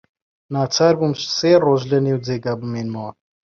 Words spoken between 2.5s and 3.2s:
بمێنمەوە.